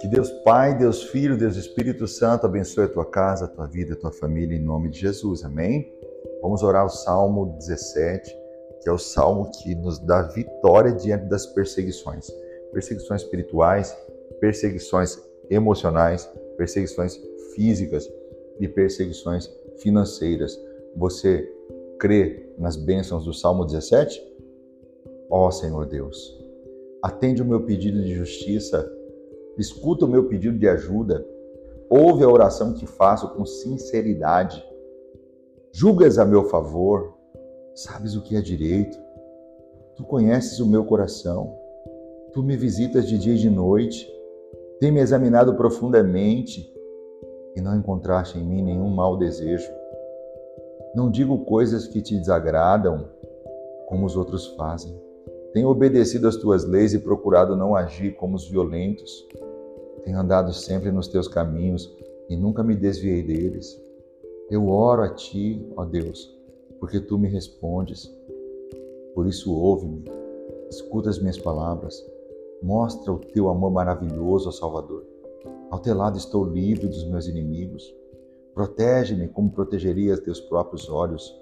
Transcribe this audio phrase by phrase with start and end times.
[0.00, 3.92] Que Deus Pai, Deus Filho, Deus Espírito Santo abençoe a tua casa, a tua vida,
[3.94, 5.44] a tua família, em nome de Jesus.
[5.44, 5.92] Amém?
[6.40, 8.34] Vamos orar o Salmo 17,
[8.82, 12.26] que é o salmo que nos dá vitória diante das perseguições.
[12.72, 13.96] Perseguições espirituais,
[14.40, 15.18] perseguições
[15.50, 16.26] emocionais,
[16.56, 17.20] perseguições
[17.54, 18.10] físicas
[18.58, 20.58] e perseguições financeiras.
[20.96, 21.46] Você
[21.98, 24.33] crê nas bênçãos do Salmo 17?
[25.36, 26.40] Ó Senhor Deus,
[27.02, 28.88] atende o meu pedido de justiça
[29.58, 31.26] escuta o meu pedido de ajuda,
[31.90, 34.64] ouve a oração que faço com sinceridade,
[35.72, 37.14] julgas a meu favor,
[37.74, 38.96] sabes o que é direito,
[39.96, 41.52] tu conheces o meu coração,
[42.32, 44.08] tu me visitas de dia e de noite,
[44.78, 46.72] tem me examinado profundamente
[47.56, 49.68] e não encontraste em mim nenhum mau desejo.
[50.94, 53.08] Não digo coisas que te desagradam,
[53.88, 54.96] como os outros fazem.
[55.54, 59.24] Tenho obedecido às tuas leis e procurado não agir como os violentos.
[60.02, 61.96] Tenho andado sempre nos teus caminhos
[62.28, 63.80] e nunca me desviei deles.
[64.50, 66.28] Eu oro a ti, ó Deus,
[66.80, 68.12] porque tu me respondes.
[69.14, 70.02] Por isso ouve-me,
[70.68, 72.04] escuta as minhas palavras,
[72.60, 75.06] mostra o teu amor maravilhoso, ó Salvador.
[75.70, 77.94] Ao teu lado estou livre dos meus inimigos.
[78.54, 81.32] Protege-me como protegerias teus próprios olhos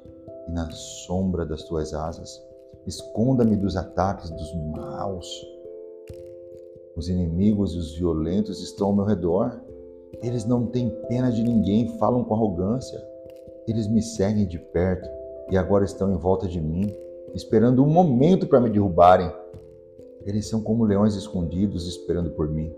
[0.48, 2.51] e na sombra das tuas asas.
[2.86, 5.52] Esconda-me dos ataques dos maus
[6.96, 9.60] os inimigos e os violentos estão ao meu redor.
[10.22, 13.02] Eles não têm pena de ninguém, falam com arrogância.
[13.66, 15.08] Eles me seguem de perto
[15.50, 16.94] e agora estão em volta de mim,
[17.34, 19.32] esperando um momento para me derrubarem.
[20.24, 22.72] Eles são como leões escondidos esperando por mim,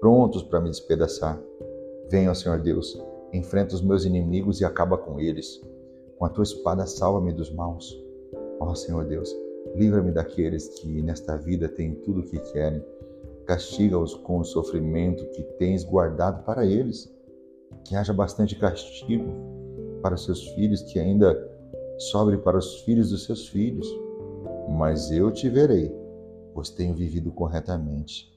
[0.00, 1.40] prontos para me despedaçar.
[2.08, 3.00] Venha, Senhor Deus,
[3.32, 5.60] enfrenta os meus inimigos e acaba com eles.
[6.18, 7.96] Com a tua espada, salva-me dos maus.
[8.64, 9.34] Ó Senhor Deus,
[9.74, 12.82] livra-me daqueles que nesta vida têm tudo o que querem
[13.44, 17.12] castiga-os com o sofrimento que tens guardado para eles.
[17.84, 19.24] Que haja bastante castigo
[20.00, 21.36] para os seus filhos, que ainda
[21.98, 23.86] sobre para os filhos dos seus filhos.
[24.68, 25.92] Mas eu te verei,
[26.54, 28.32] pois tenho vivido corretamente.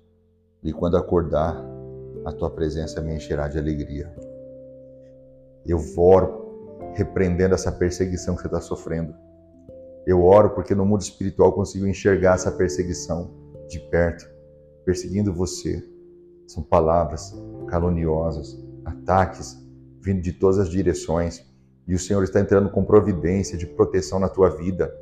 [0.63, 1.63] E quando acordar,
[2.25, 4.11] a tua presença me encherá de alegria.
[5.65, 9.13] Eu oro repreendendo essa perseguição que você está sofrendo.
[10.05, 13.31] Eu oro porque no mundo espiritual consigo enxergar essa perseguição
[13.67, 14.35] de perto
[14.85, 15.83] perseguindo você.
[16.47, 17.33] São palavras
[17.67, 19.57] caluniosas, ataques
[19.99, 21.43] vindo de todas as direções.
[21.87, 24.93] E o Senhor está entrando com providência de proteção na tua vida.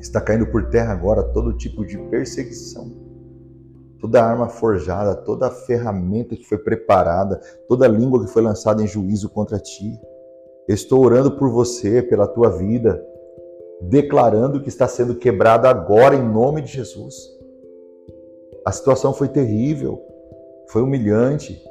[0.00, 2.90] Está caindo por terra agora todo tipo de perseguição.
[4.00, 9.28] Toda arma forjada, toda ferramenta que foi preparada, toda língua que foi lançada em juízo
[9.28, 9.92] contra ti.
[10.66, 13.04] Estou orando por você, pela tua vida,
[13.80, 17.14] declarando que está sendo quebrada agora em nome de Jesus.
[18.64, 20.02] A situação foi terrível,
[20.68, 21.62] foi humilhante,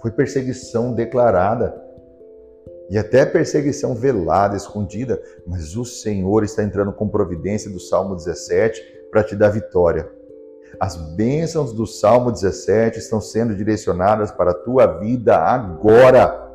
[0.00, 1.88] foi perseguição declarada
[2.88, 8.80] e até perseguição velada, escondida, mas o Senhor está entrando com providência do Salmo 17
[9.10, 10.10] para te dar vitória.
[10.80, 16.46] As bênçãos do Salmo 17 estão sendo direcionadas para a tua vida agora.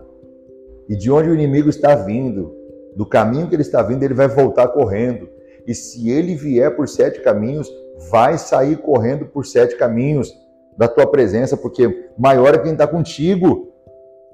[0.89, 2.55] E de onde o inimigo está vindo,
[2.95, 5.29] do caminho que ele está vindo, ele vai voltar correndo.
[5.65, 7.71] E se ele vier por sete caminhos,
[8.09, 10.33] vai sair correndo por sete caminhos
[10.77, 13.71] da tua presença, porque maior é quem está contigo.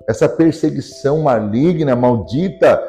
[0.07, 2.81] Essa perseguição maligna, maldita,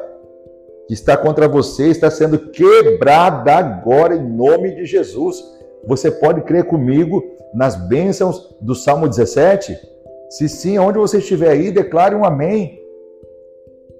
[0.87, 5.37] que está contra você, está sendo quebrada agora em nome de Jesus.
[5.87, 7.23] Você pode crer comigo
[7.55, 9.77] nas bênçãos do Salmo 17?
[10.31, 12.80] Se sim, onde você estiver aí, declare um amém.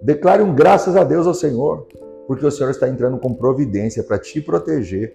[0.03, 1.87] Declare um graças a Deus ao Senhor,
[2.27, 5.15] porque o Senhor está entrando com providência para te proteger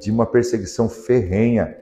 [0.00, 1.76] de uma perseguição ferrenha.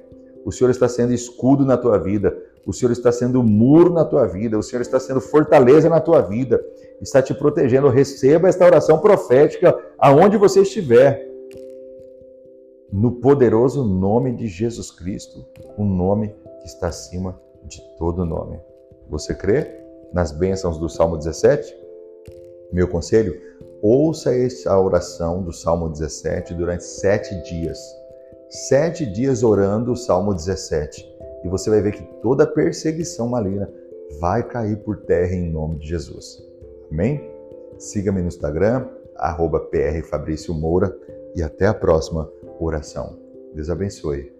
[0.44, 4.26] O Senhor está sendo escudo na tua vida, o Senhor está sendo muro na tua
[4.26, 6.64] vida, o Senhor está sendo fortaleza na tua vida,
[7.00, 7.88] está te protegendo.
[7.88, 11.24] Receba esta oração profética aonde você estiver.
[12.90, 15.44] No poderoso nome de Jesus Cristo,
[15.76, 18.58] o um nome que está acima de todo nome.
[19.10, 21.85] Você crê nas bênçãos do Salmo 17?
[22.72, 23.40] Meu conselho,
[23.80, 27.78] ouça essa oração do Salmo 17 durante sete dias.
[28.48, 31.16] Sete dias orando o Salmo 17.
[31.44, 33.70] E você vai ver que toda perseguição maligna
[34.20, 36.42] vai cair por terra em nome de Jesus.
[36.90, 37.30] Amém?
[37.78, 39.68] Siga-me no Instagram, arroba
[41.34, 43.18] e até a próxima oração.
[43.54, 44.35] Deus abençoe.